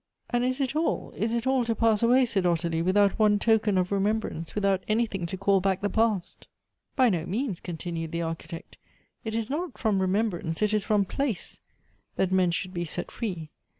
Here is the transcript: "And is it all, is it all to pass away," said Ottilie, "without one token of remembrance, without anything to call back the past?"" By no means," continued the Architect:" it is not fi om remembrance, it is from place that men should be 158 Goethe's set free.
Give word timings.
"And 0.31 0.43
is 0.43 0.59
it 0.59 0.75
all, 0.75 1.13
is 1.15 1.31
it 1.31 1.45
all 1.45 1.63
to 1.63 1.75
pass 1.75 2.01
away," 2.01 2.25
said 2.25 2.43
Ottilie, 2.47 2.81
"without 2.81 3.19
one 3.19 3.37
token 3.37 3.77
of 3.77 3.91
remembrance, 3.91 4.55
without 4.55 4.83
anything 4.87 5.27
to 5.27 5.37
call 5.37 5.61
back 5.61 5.81
the 5.81 5.91
past?"" 5.91 6.47
By 6.95 7.09
no 7.11 7.23
means," 7.27 7.59
continued 7.59 8.11
the 8.11 8.23
Architect:" 8.23 8.77
it 9.23 9.35
is 9.35 9.47
not 9.47 9.77
fi 9.77 9.89
om 9.89 10.01
remembrance, 10.01 10.63
it 10.63 10.73
is 10.73 10.83
from 10.83 11.05
place 11.05 11.59
that 12.15 12.31
men 12.31 12.49
should 12.49 12.73
be 12.73 12.81
158 12.81 12.81
Goethe's 12.83 12.91
set 12.91 13.11
free. 13.11 13.51